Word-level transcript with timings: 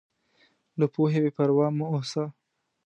له 0.79 0.85
پوهې 0.93 1.19
بېپروا 1.23 1.67
مه 1.77 1.85
اوسه. 1.93 2.23